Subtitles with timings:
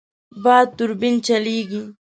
[0.43, 1.81] باد توربین چلېږي.